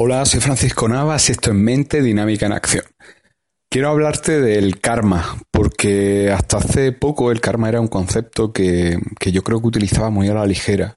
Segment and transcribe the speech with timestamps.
[0.00, 2.84] Hola, soy Francisco Navas esto es Mente Dinámica en Acción.
[3.68, 9.42] Quiero hablarte del karma, porque hasta hace poco el karma era un concepto que, yo
[9.42, 10.94] creo que utilizaba muy a la ligera.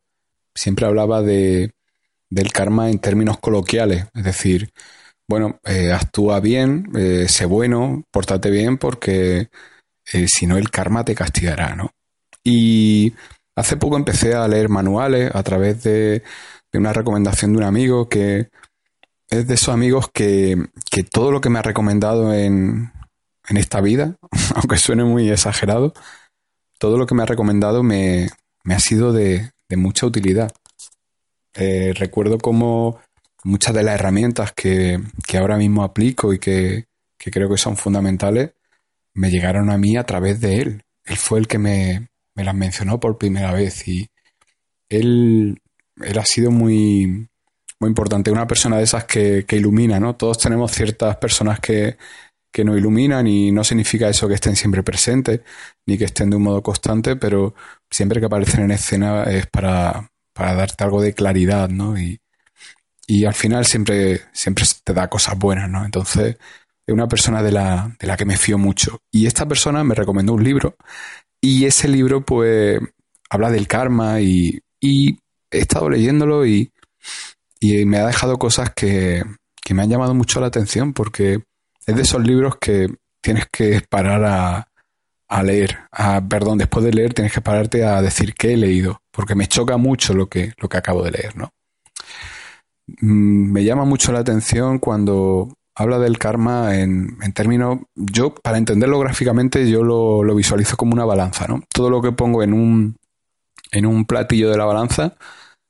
[0.53, 1.71] Siempre hablaba de,
[2.29, 4.69] del karma en términos coloquiales, es decir,
[5.27, 9.49] bueno, eh, actúa bien, eh, sé bueno, pórtate bien, porque
[10.13, 11.89] eh, si no el karma te castigará, ¿no?
[12.43, 13.15] Y
[13.55, 16.21] hace poco empecé a leer manuales a través de,
[16.71, 18.51] de una recomendación de un amigo que
[19.31, 20.57] es de esos amigos que,
[21.11, 22.91] todo lo que me ha recomendado en,
[23.49, 24.17] esta vida,
[24.55, 25.93] aunque suene muy exagerado,
[26.77, 28.29] todo lo que me ha recomendado me,
[28.65, 30.51] ha sido de, mucha utilidad.
[31.53, 32.99] Eh, recuerdo como
[33.43, 34.99] muchas de las herramientas que,
[35.33, 36.85] ahora mismo aplico y que,
[37.17, 38.51] creo que son fundamentales
[39.13, 40.83] me llegaron a mí a través de él.
[41.05, 44.07] Él fue el que me, me las mencionó por primera vez y
[44.89, 45.59] él,
[45.97, 47.29] él ha sido muy,
[47.81, 48.31] muy importante.
[48.31, 50.15] Una persona de esas que, ilumina, ¿no?
[50.15, 51.97] Todos tenemos ciertas personas que,
[52.53, 55.41] que nos iluminan y no significa eso que estén siempre presentes
[55.87, 57.55] ni que estén de un modo constante, pero
[57.89, 61.97] siempre que aparecen en escena es para, para darte algo de claridad, ¿no?
[61.97, 62.19] Y,
[63.07, 65.83] y, al final siempre, siempre te da cosas buenas, ¿no?
[65.83, 66.37] Entonces,
[66.85, 68.99] es una persona de la, de la que me fío mucho.
[69.11, 70.75] Y esta persona me recomendó un libro
[71.41, 72.79] y ese libro, pues,
[73.29, 75.17] habla del karma y, y
[75.51, 76.71] he estado leyéndolo y
[77.61, 79.23] y me ha dejado cosas que,
[79.69, 81.43] me han llamado mucho la atención porque
[81.85, 84.67] es de esos libros que tienes que parar a,
[85.29, 85.77] a leer.
[86.27, 89.77] perdón, después de leer tienes que pararte a decir qué he leído, porque me choca
[89.77, 91.51] mucho lo que, lo que acabo de leer, ¿no?
[92.99, 98.57] Mm, me llama mucho la atención cuando habla del karma en, en términos, yo para
[98.57, 101.63] entenderlo gráficamente yo lo, lo, visualizo como una balanza, ¿no?
[101.73, 102.97] Todo lo que pongo en un,
[103.71, 105.15] en un platillo de la balanza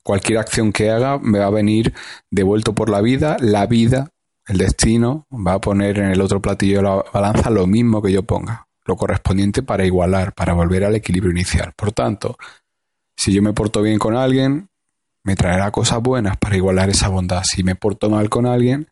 [0.02, 1.94] cualquier acción que haga me va a venir
[2.30, 4.10] devuelto por la vida, la vida,
[4.46, 8.12] el destino, va a poner en el otro platillo de la balanza lo mismo que
[8.12, 11.72] yo ponga, lo correspondiente para igualar, para volver al equilibrio inicial.
[11.76, 12.36] Por tanto,
[13.16, 14.68] si yo me porto bien con alguien,
[15.24, 17.42] me traerá cosas buenas para igualar esa bondad.
[17.44, 18.88] Si me porto mal con alguien,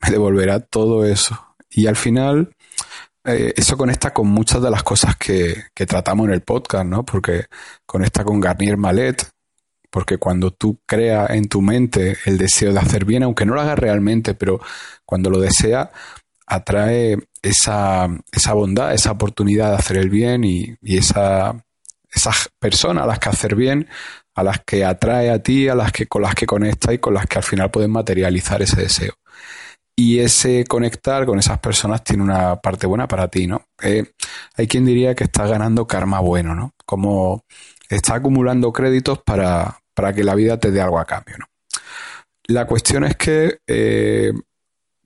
[0.00, 1.38] me devolverá todo eso.
[1.70, 2.54] Y al final,
[3.24, 7.04] eh, eso conecta con muchas de las cosas que, que, tratamos en el podcast, ¿no?
[7.04, 7.46] Porque
[7.84, 9.33] conecta con Garnier Malet,
[9.94, 13.60] porque cuando tú creas en tu mente el deseo de hacer bien, aunque no lo
[13.60, 14.60] hagas realmente, pero
[15.06, 15.92] cuando lo desea,
[16.48, 21.64] atrae esa, esa bondad, esa oportunidad de hacer el bien y, esa,
[22.12, 23.88] esas personas a las que hacer bien,
[24.34, 27.14] a las que atrae a ti, a las que con las que conecta y con
[27.14, 29.14] las que al final puedes materializar ese deseo.
[29.94, 33.68] Y ese conectar con esas personas tiene una parte buena para ti, ¿no?
[33.80, 34.02] Eh,
[34.56, 36.72] hay quien diría que estás ganando karma bueno, ¿no?
[36.84, 37.44] Como
[37.88, 41.36] está acumulando créditos para, para que la vida te dé algo a cambio.
[41.38, 41.46] ¿no?
[42.46, 44.32] La cuestión es que eh,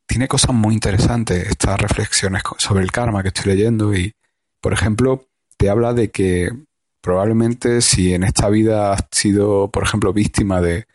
[0.06, 4.12] tiene cosas muy interesantes estas reflexiones sobre el karma que estoy leyendo y,
[4.60, 5.26] por ejemplo,
[5.56, 6.50] te habla de que
[7.00, 10.86] probablemente si en esta vida has sido, por ejemplo, víctima de,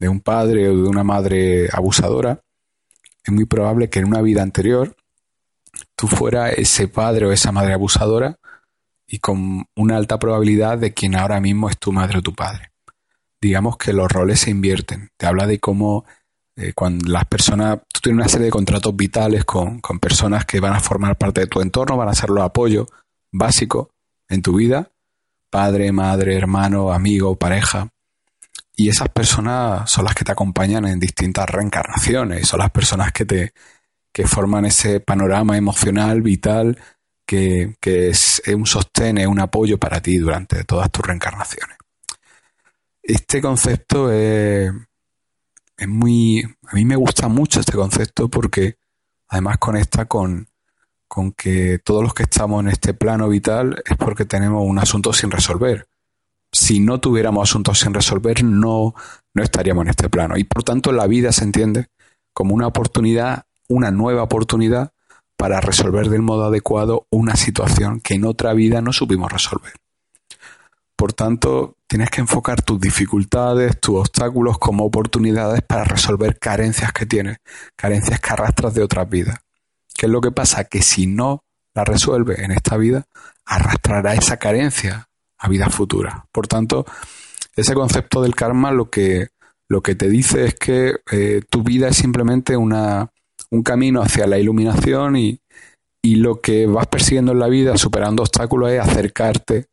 [0.00, 2.40] de un padre o de una madre abusadora,
[3.22, 4.96] es muy probable que en una vida anterior
[5.94, 8.38] tú fueras ese padre o esa madre abusadora
[9.06, 12.72] y con una alta probabilidad de quien ahora mismo es tu madre o tu padre
[13.40, 15.10] digamos que los roles se invierten.
[15.16, 16.04] Te habla de cómo
[16.56, 20.60] eh, cuando las personas, tú tienes una serie de contratos vitales con, con, personas que
[20.60, 22.88] van a formar parte de tu entorno, van a ser los apoyos
[23.30, 23.88] básicos
[24.28, 24.90] en tu vida,
[25.50, 27.88] padre, madre, hermano, amigo, pareja.
[28.74, 33.24] Y esas personas son las que te acompañan en distintas reencarnaciones, son las personas que
[33.24, 33.52] te
[34.12, 36.78] que forman ese panorama emocional, vital,
[37.26, 41.76] que, que es un sostén, es un apoyo para ti durante todas tus reencarnaciones.
[43.06, 44.72] Este concepto es,
[45.86, 46.42] muy...
[46.66, 48.78] A mí me gusta mucho este concepto porque
[49.28, 50.48] además conecta con,
[51.06, 55.12] con que todos los que estamos en este plano vital es porque tenemos un asunto
[55.12, 55.86] sin resolver.
[56.50, 58.94] Si no tuviéramos asuntos sin resolver, no,
[59.34, 60.36] no estaríamos en este plano.
[60.36, 61.86] Y por tanto, la vida se entiende
[62.32, 64.92] como una oportunidad, una nueva oportunidad
[65.36, 69.74] para resolver del modo adecuado una situación que en otra vida no supimos resolver.
[70.96, 77.06] Por tanto, tienes que enfocar tus dificultades, tus obstáculos como oportunidades para resolver carencias que
[77.06, 77.38] tienes,
[77.76, 79.38] carencias que arrastras de otras vidas.
[79.94, 80.64] ¿Qué es lo que pasa?
[80.64, 81.44] Que si no
[81.74, 83.04] la resuelves en esta vida,
[83.44, 86.14] arrastrará esa carencia a vidas futuras.
[86.32, 86.86] Por tanto,
[87.54, 89.28] ese concepto del karma lo que,
[89.68, 93.10] lo que te dice es que eh, tu vida es simplemente una,
[93.50, 95.40] un camino hacia la iluminación y,
[96.02, 99.66] y lo que vas persiguiendo en la vida, superando obstáculos, es acercarte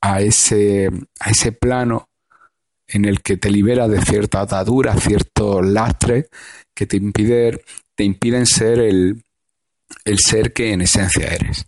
[0.00, 0.88] a ese,
[1.20, 2.08] a ese plano
[2.86, 6.28] en el que te libera de cierta atadura, ciertos lastres
[6.74, 7.00] que te,
[7.94, 9.22] te impiden ser el,
[10.04, 11.66] el ser que en esencia eres.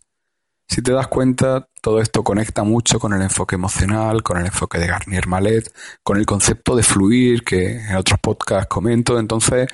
[0.69, 4.79] Si te das cuenta, todo esto conecta mucho con el enfoque emocional, con el enfoque
[4.79, 5.71] de Garnier Malet,
[6.03, 9.19] con el concepto de fluir que en otros podcasts comento.
[9.19, 9.69] Entonces,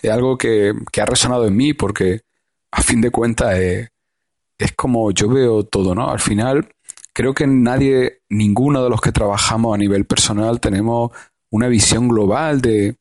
[0.00, 2.22] es algo que, ha resonado en mí porque,
[2.70, 6.10] a fin de cuentas, es como yo veo todo, ¿no?
[6.10, 6.70] Al final,
[7.20, 11.10] creo que nadie, ninguno de los que trabajamos a nivel personal, tenemos
[11.50, 12.96] una visión global de,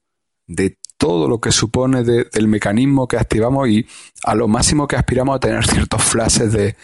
[0.46, 3.88] de todo lo que supone del mecanismo que activamos y
[4.26, 6.76] a lo máximo que aspiramos a tener ciertos flashes de,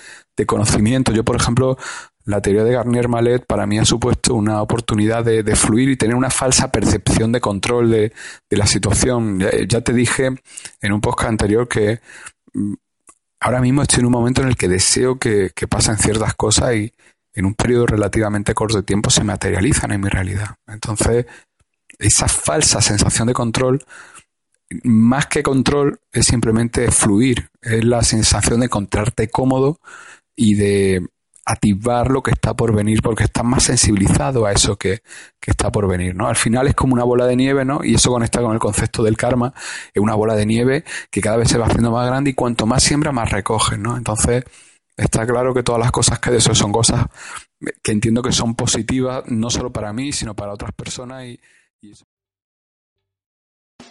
[0.45, 1.11] conocimiento.
[1.11, 1.77] Yo, por ejemplo,
[2.23, 6.15] la teoría de Garnier Malet para mí ha supuesto una oportunidad de, fluir y tener
[6.15, 8.13] una falsa percepción de control de,
[8.49, 9.41] la situación.
[9.67, 10.29] Ya, te dije
[10.81, 11.99] en un podcast anterior que
[12.53, 12.75] mm,
[13.41, 16.75] ahora mismo estoy en un momento en el que deseo que, que pasen ciertas cosas
[16.75, 16.93] y
[17.35, 20.55] en un periodo relativamente corto de tiempo se materializan en mi realidad.
[20.67, 21.25] Entonces,
[21.99, 23.83] esa falsa sensación de control,
[24.83, 29.79] más que control, es simplemente fluir, es la sensación de encontrarte cómodo
[30.35, 31.05] y de
[31.45, 35.01] activar lo que está por venir porque estás más sensibilizado a eso que,
[35.45, 36.27] está por venir, ¿no?
[36.27, 37.81] Al final es como una bola de nieve, ¿no?
[37.83, 39.53] Y eso conecta con el concepto del karma,
[39.93, 42.65] es una bola de nieve que cada vez se va haciendo más grande y cuanto
[42.65, 43.95] más siembra, más recoges, ¿no?
[43.95, 44.43] Entonces,
[44.97, 47.05] está claro que todas las cosas que de eso son cosas
[47.83, 51.39] que entiendo que son positivas, no solo para mí, sino para otras personas y,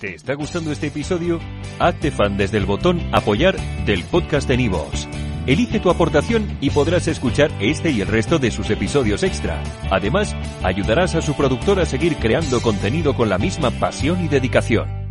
[0.01, 1.39] ¿Te está gustando este episodio?
[1.79, 3.57] Hazte fan desde el botón Apoyar
[3.87, 5.09] del podcast de Nivos.
[5.47, 9.63] Elige tu aportación y podrás escuchar este y el resto de sus episodios extra.
[9.91, 15.04] Además, ayudarás a su productor a seguir creando contenido con la misma pasión y dedicación.